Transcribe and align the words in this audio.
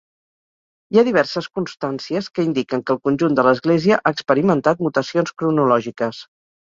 Hi 0.95 0.99
ha 1.01 1.03
diverses 1.09 1.49
constàncies 1.59 2.29
que 2.37 2.45
indiquen 2.47 2.83
que 2.87 2.95
el 2.95 3.01
conjunt 3.09 3.37
de 3.41 3.45
l'església 3.49 4.01
ha 4.01 4.15
experimentat 4.17 4.83
mutacions 4.89 5.37
cronològiques. 5.43 6.25